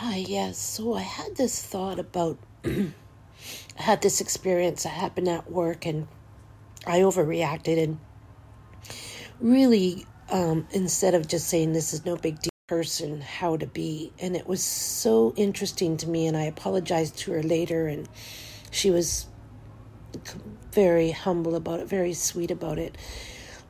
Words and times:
Hi, 0.00 0.18
yes. 0.18 0.58
So 0.58 0.94
I 0.94 1.00
had 1.00 1.34
this 1.34 1.60
thought 1.60 1.98
about, 1.98 2.38
I 2.64 2.92
had 3.74 4.00
this 4.00 4.20
experience 4.20 4.84
that 4.84 4.90
happened 4.90 5.26
at 5.26 5.50
work 5.50 5.86
and 5.86 6.06
I 6.86 7.00
overreacted 7.00 7.82
and 7.82 7.98
really, 9.40 10.06
um, 10.30 10.68
instead 10.70 11.16
of 11.16 11.26
just 11.26 11.48
saying 11.48 11.72
this 11.72 11.92
is 11.92 12.04
no 12.04 12.14
big 12.14 12.40
deal, 12.40 12.52
person 12.68 13.20
how 13.20 13.56
to 13.56 13.66
be. 13.66 14.12
And 14.20 14.36
it 14.36 14.46
was 14.46 14.62
so 14.62 15.34
interesting 15.34 15.96
to 15.96 16.08
me. 16.08 16.28
And 16.28 16.36
I 16.36 16.44
apologized 16.44 17.18
to 17.18 17.32
her 17.32 17.42
later 17.42 17.88
and 17.88 18.08
she 18.70 18.92
was 18.92 19.26
very 20.70 21.10
humble 21.10 21.56
about 21.56 21.80
it, 21.80 21.88
very 21.88 22.14
sweet 22.14 22.52
about 22.52 22.78
it. 22.78 22.96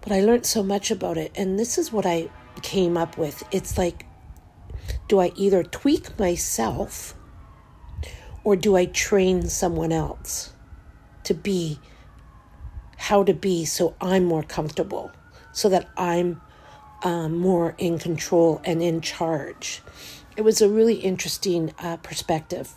But 0.00 0.12
I 0.12 0.22
learned 0.22 0.46
so 0.46 0.62
much 0.62 0.90
about 0.90 1.18
it. 1.18 1.32
And 1.34 1.58
this 1.58 1.76
is 1.76 1.92
what 1.92 2.06
I 2.06 2.30
came 2.62 2.96
up 2.96 3.18
with. 3.18 3.44
It's 3.52 3.76
like, 3.76 4.06
do 5.08 5.20
I 5.20 5.32
either 5.36 5.62
tweak 5.62 6.18
myself 6.18 7.14
or 8.42 8.56
do 8.56 8.76
I 8.76 8.86
train 8.86 9.48
someone 9.48 9.92
else 9.92 10.52
to 11.24 11.34
be 11.34 11.78
how 12.96 13.22
to 13.24 13.34
be 13.34 13.64
so 13.64 13.94
I'm 14.00 14.24
more 14.24 14.42
comfortable, 14.42 15.10
so 15.52 15.68
that 15.68 15.88
I'm 15.96 16.40
um, 17.02 17.36
more 17.36 17.74
in 17.78 17.98
control 17.98 18.60
and 18.64 18.82
in 18.82 19.00
charge? 19.00 19.82
It 20.36 20.42
was 20.42 20.60
a 20.60 20.68
really 20.68 20.96
interesting 20.96 21.74
uh, 21.78 21.96
perspective. 21.98 22.72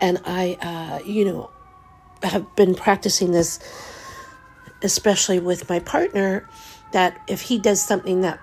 And 0.00 0.20
I, 0.24 0.56
uh, 0.60 1.06
you 1.06 1.24
know, 1.24 1.50
have 2.22 2.54
been 2.54 2.74
practicing 2.74 3.32
this, 3.32 3.58
especially 4.82 5.40
with 5.40 5.68
my 5.68 5.80
partner, 5.80 6.48
that 6.92 7.20
if 7.28 7.42
he 7.42 7.58
does 7.58 7.82
something 7.82 8.20
that 8.22 8.38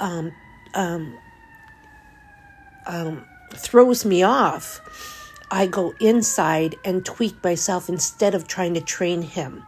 um, 0.00 0.32
um, 0.74 1.18
um, 2.86 3.24
throws 3.54 4.04
me 4.04 4.22
off, 4.22 4.80
I 5.50 5.66
go 5.66 5.94
inside 6.00 6.76
and 6.84 7.04
tweak 7.04 7.42
myself 7.44 7.88
instead 7.88 8.34
of 8.34 8.48
trying 8.48 8.74
to 8.74 8.80
train 8.80 9.22
him 9.22 9.64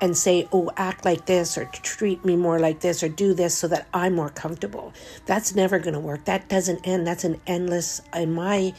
and 0.00 0.16
say, 0.16 0.48
oh, 0.52 0.70
act 0.76 1.04
like 1.04 1.26
this 1.26 1.58
or 1.58 1.66
treat 1.66 2.24
me 2.24 2.34
more 2.34 2.58
like 2.58 2.80
this 2.80 3.02
or 3.02 3.08
do 3.08 3.34
this 3.34 3.56
so 3.56 3.68
that 3.68 3.86
I'm 3.92 4.14
more 4.14 4.30
comfortable. 4.30 4.92
That's 5.26 5.54
never 5.54 5.78
going 5.78 5.94
to 5.94 6.00
work. 6.00 6.24
That 6.24 6.48
doesn't 6.48 6.86
end. 6.86 7.06
That's 7.06 7.24
an 7.24 7.40
endless, 7.46 8.00
in 8.14 8.32
my 8.32 8.72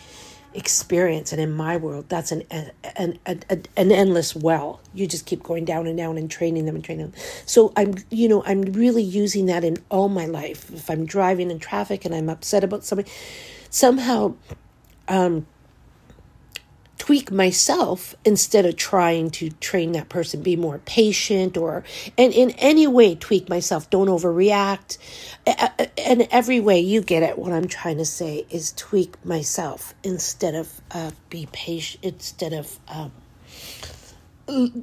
experience 0.54 1.32
and 1.32 1.42
in 1.42 1.52
my 1.52 1.78
world 1.78 2.10
that's 2.10 2.32
an 2.32 2.44
an, 2.52 3.20
an, 3.26 3.44
an 3.50 3.92
endless 3.92 4.36
well. 4.36 4.82
You 4.94 5.08
just 5.08 5.26
keep 5.26 5.44
going 5.44 5.66
down 5.66 5.88
and 5.88 5.98
down 5.98 6.18
and 6.18 6.30
training 6.30 6.66
them 6.66 6.76
and 6.76 6.84
training 6.84 7.12
them. 7.12 7.22
So 7.46 7.72
i'm 7.76 7.96
you 8.10 8.28
know 8.28 8.44
i'm 8.46 8.62
really 8.62 9.04
using 9.04 9.46
that 9.48 9.64
in 9.64 9.78
all 9.90 10.10
my 10.10 10.26
life. 10.26 10.72
If 10.74 10.90
i'm 10.90 11.06
driving 11.06 11.52
in 11.52 11.60
traffic 11.60 12.06
and 12.06 12.14
i'm 12.14 12.30
upset 12.30 12.64
about 12.64 12.84
something 12.84 13.08
somehow 13.70 14.36
um 15.08 15.46
tweak 17.02 17.32
myself 17.32 18.14
instead 18.24 18.64
of 18.64 18.76
trying 18.76 19.32
to 19.32 19.50
train 19.54 19.94
that 19.94 20.08
person 20.08 20.44
be 20.44 20.56
more 20.56 20.78
patient 20.86 21.58
or 21.58 21.84
and 22.16 22.32
in 22.32 22.52
any 22.60 22.86
way 22.86 23.16
tweak 23.16 23.50
myself. 23.50 23.90
Don't 23.90 24.06
overreact. 24.06 25.00
And 25.98 26.28
every 26.30 26.60
way 26.60 26.80
you 26.80 27.02
get 27.02 27.24
it. 27.24 27.40
What 27.40 27.54
i'm 27.54 27.68
trying 27.68 27.98
to 27.98 28.06
say 28.06 28.46
is 28.52 28.72
tweak 28.74 29.16
myself 29.26 29.96
instead 30.04 30.54
of 30.54 30.80
uh, 30.92 31.10
be 31.32 31.48
patient 31.52 32.04
instead 32.04 32.54
of 32.54 32.78
um, 32.88 33.12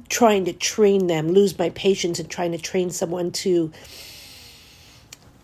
trying 0.09 0.43
to 0.43 0.51
train 0.51 1.07
them. 1.07 1.29
Lose 1.29 1.57
my 1.57 1.69
patience 1.69 2.19
and 2.19 2.29
trying 2.29 2.51
to 2.51 2.57
train 2.57 2.89
someone 2.89 3.31
to 3.31 3.71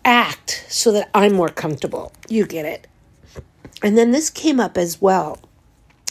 act 0.04 0.66
so 0.68 0.92
that 0.92 1.08
i'm 1.14 1.32
more 1.32 1.48
comfortable. 1.48 2.12
You 2.28 2.44
get 2.44 2.66
it. 2.66 2.86
And 3.82 3.96
then 3.96 4.10
this 4.10 4.28
came 4.28 4.60
up 4.60 4.76
as 4.76 5.00
well 5.00 5.40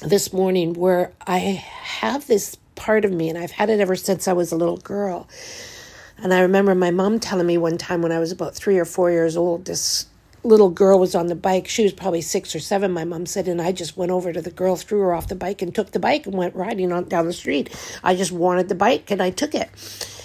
this 0.02 0.34
morning 0.34 0.74
where 0.74 1.14
I 1.26 1.40
have 1.40 2.28
this 2.28 2.58
part 2.76 3.06
of 3.06 3.12
me, 3.12 3.30
and 3.30 3.38
I've 3.38 3.52
had 3.52 3.70
it 3.70 3.80
ever 3.80 3.96
since 3.96 4.28
I 4.28 4.34
was 4.34 4.52
a 4.52 4.58
little 4.58 4.78
girl. 4.78 5.28
And 6.18 6.34
I 6.34 6.42
remember 6.42 6.76
my 6.76 6.92
mom 6.92 7.20
telling 7.20 7.48
me 7.48 7.58
one 7.58 7.78
time 7.78 8.02
when 8.02 8.12
I 8.12 8.20
was 8.20 8.32
about 8.32 8.56
three 8.56 8.78
or 8.78 8.86
four 8.86 9.12
years 9.12 9.36
old, 9.36 9.66
this 9.66 10.08
little 10.44 10.70
girl 10.70 11.00
was 11.00 11.16
on 11.16 11.28
the 11.28 11.36
bike. 11.36 11.68
She 11.68 11.84
was 11.84 11.94
probably 11.94 12.22
six 12.22 12.56
or 12.56 12.60
seven, 12.60 12.92
my 12.92 13.04
mom 13.04 13.26
said, 13.26 13.48
and 13.48 13.62
I 13.62 13.72
just 13.72 13.98
went 13.98 14.12
over 14.12 14.32
to 14.32 14.42
the 14.42 14.52
girl, 14.52 14.76
threw 14.76 15.00
her 15.00 15.14
off 15.14 15.28
the 15.28 15.36
bike, 15.36 15.62
and 15.62 15.74
took 15.74 15.92
the 15.92 16.00
bike 16.00 16.26
and 16.26 16.36
went 16.36 16.56
riding 16.56 16.92
on 16.92 17.06
down 17.06 17.26
the 17.26 17.34
street. 17.34 17.70
I 18.04 18.16
just 18.16 18.32
wanted 18.32 18.70
the 18.70 18.76
bike 18.76 19.12
and 19.12 19.22
I 19.22 19.32
took 19.32 19.56
it. 19.56 19.70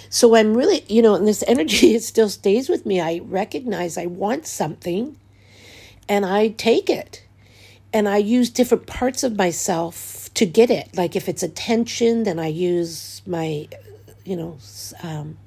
So 0.09 0.35
I'm 0.35 0.55
really, 0.55 0.83
you 0.87 1.01
know, 1.01 1.15
and 1.15 1.27
this 1.27 1.43
energy 1.47 1.95
it 1.95 2.03
still 2.03 2.29
stays 2.29 2.69
with 2.69 2.85
me. 2.85 2.99
I 2.99 3.21
recognize 3.23 3.97
I 3.97 4.05
want 4.05 4.45
something 4.45 5.17
and 6.07 6.25
I 6.25 6.49
take 6.49 6.89
it 6.89 7.23
and 7.93 8.07
I 8.07 8.17
use 8.17 8.49
different 8.49 8.87
parts 8.87 9.23
of 9.23 9.37
myself 9.37 10.29
to 10.33 10.45
get 10.45 10.69
it. 10.69 10.95
Like 10.95 11.15
if 11.15 11.27
it's 11.27 11.43
attention, 11.43 12.23
then 12.23 12.39
I 12.39 12.47
use 12.47 13.21
my, 13.25 13.67
you 14.23 14.35
know, 14.35 14.57
um, 15.03 15.37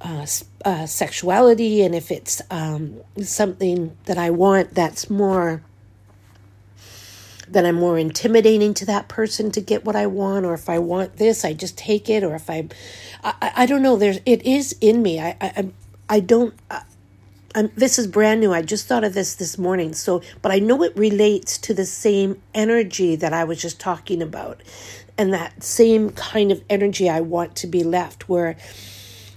uh, 0.00 0.26
uh, 0.64 0.86
sexuality, 0.86 1.82
and 1.82 1.94
if 1.94 2.10
it's 2.10 2.42
um, 2.50 3.00
something 3.22 3.96
that 4.06 4.18
I 4.18 4.30
want 4.30 4.74
that's 4.74 5.08
more 5.08 5.62
that 7.48 7.66
I'm 7.66 7.74
more 7.74 7.98
intimidating 7.98 8.72
to 8.74 8.86
that 8.86 9.08
person 9.08 9.50
to 9.52 9.60
get 9.60 9.84
what 9.84 9.94
I 9.94 10.06
want, 10.06 10.46
or 10.46 10.54
if 10.54 10.70
I 10.70 10.78
want 10.78 11.18
this, 11.18 11.44
I 11.44 11.52
just 11.52 11.76
take 11.76 12.08
it, 12.08 12.24
or 12.24 12.34
if 12.34 12.48
I, 12.48 12.68
I, 13.22 13.52
I 13.56 13.66
don't 13.66 13.82
know. 13.82 13.96
There's 13.96 14.18
it 14.24 14.42
is 14.42 14.76
in 14.80 15.02
me. 15.02 15.20
I 15.20 15.36
I 15.40 15.68
I 16.08 16.20
don't. 16.20 16.54
I'm, 17.54 17.70
this 17.76 17.98
is 17.98 18.06
brand 18.06 18.40
new. 18.40 18.52
I 18.52 18.62
just 18.62 18.86
thought 18.86 19.04
of 19.04 19.14
this 19.14 19.34
this 19.34 19.58
morning. 19.58 19.94
So, 19.94 20.22
but 20.40 20.52
I 20.52 20.58
know 20.58 20.82
it 20.82 20.96
relates 20.96 21.58
to 21.58 21.74
the 21.74 21.84
same 21.84 22.40
energy 22.54 23.16
that 23.16 23.32
I 23.32 23.44
was 23.44 23.60
just 23.60 23.80
talking 23.80 24.22
about, 24.22 24.62
and 25.18 25.32
that 25.32 25.62
same 25.62 26.10
kind 26.10 26.50
of 26.50 26.62
energy 26.70 27.08
I 27.08 27.20
want 27.20 27.56
to 27.56 27.66
be 27.66 27.82
left, 27.82 28.28
where, 28.28 28.56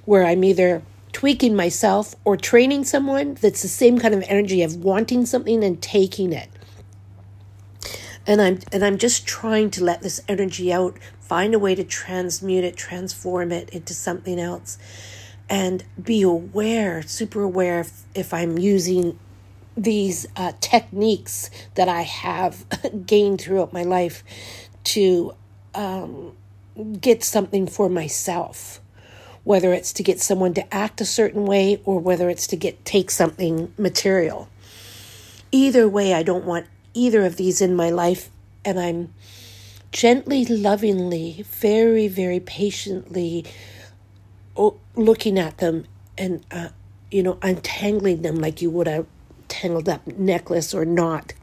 where 0.05 0.25
I'm 0.25 0.43
either 0.43 0.81
tweaking 1.11 1.55
myself 1.55 2.15
or 2.23 2.37
training 2.37 2.83
someone. 2.85 3.35
That's 3.35 3.61
the 3.61 3.67
same 3.67 3.99
kind 3.99 4.13
of 4.13 4.23
energy 4.27 4.63
of 4.63 4.77
wanting 4.77 5.25
something 5.25 5.63
and 5.63 5.81
taking 5.81 6.33
it. 6.33 6.49
And 8.27 8.41
I'm 8.41 8.59
and 8.71 8.83
I'm 8.83 8.97
just 8.97 9.27
trying 9.27 9.69
to 9.71 9.83
let 9.83 10.01
this 10.01 10.19
energy 10.27 10.73
out, 10.73 10.97
find 11.19 11.53
a 11.53 11.59
way 11.59 11.75
to 11.75 11.83
transmute 11.83 12.63
it, 12.63 12.75
transform 12.75 13.51
it 13.51 13.69
into 13.69 13.93
something 13.93 14.39
else 14.39 14.79
and 15.50 15.83
be 16.01 16.22
aware, 16.22 17.01
super 17.03 17.41
aware 17.44 17.81
if, 17.81 18.03
if 18.16 18.33
I'm 18.33 18.57
using 18.57 19.19
these 19.78 20.25
uh, 20.35 20.53
techniques 20.61 21.50
that 21.75 21.88
I 21.89 22.01
have 22.01 22.66
gained 23.06 23.41
throughout 23.41 23.73
my 23.73 23.83
life 23.83 24.23
to 24.85 25.35
um, 25.73 26.33
get 27.01 27.23
something 27.23 27.67
for 27.67 27.89
myself, 27.89 28.79
whether 29.44 29.73
it's 29.73 29.94
to 29.94 30.03
get 30.03 30.19
someone 30.19 30.53
to 30.56 30.73
act 30.73 31.01
a 31.01 31.06
certain 31.06 31.45
way 31.45 31.81
or 31.85 32.00
whether 32.00 32.29
it's 32.29 32.47
to 32.47 32.56
get 32.56 32.83
take 32.85 33.12
something 33.12 33.73
material. 33.77 34.50
Either 35.51 35.88
way, 35.88 36.13
I 36.13 36.23
don't 36.23 36.45
want 36.45 36.67
either 36.94 37.25
of 37.25 37.35
these 37.35 37.62
in 37.62 37.75
my 37.75 37.89
life, 37.89 38.29
and 38.63 38.79
I'm 38.79 39.13
gently, 39.91 40.45
lovingly, 40.45 41.45
very, 41.47 42.07
very 42.07 42.39
patiently 42.39 43.45
looking 44.95 45.38
at 45.38 45.57
them 45.57 45.85
and 46.17 46.45
uh, 46.51 46.69
you 47.11 47.21
know 47.23 47.38
untangling 47.41 48.21
them 48.21 48.38
like 48.38 48.61
you 48.61 48.69
would 48.69 48.88
a 48.88 49.05
tangled 49.47 49.88
up 49.88 50.05
necklace 50.07 50.73
or 50.73 50.85
knot 50.85 51.33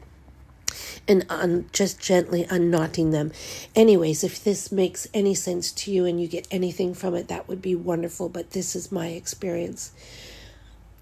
and 1.07 1.25
un- 1.29 1.69
just 1.71 1.99
gently 1.99 2.45
unknotting 2.45 3.11
them. 3.11 3.31
Anyways, 3.75 4.23
if 4.23 4.43
this 4.43 4.71
makes 4.71 5.07
any 5.13 5.35
sense 5.35 5.71
to 5.71 5.91
you 5.91 6.05
and 6.05 6.21
you 6.21 6.27
get 6.27 6.47
anything 6.49 6.93
from 6.93 7.15
it, 7.15 7.27
that 7.27 7.47
would 7.47 7.61
be 7.61 7.75
wonderful. 7.75 8.29
But 8.29 8.51
this 8.51 8.75
is 8.75 8.91
my 8.91 9.07
experience. 9.07 9.91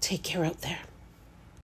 Take 0.00 0.22
care 0.22 0.44
out 0.44 0.62
there. 0.62 0.80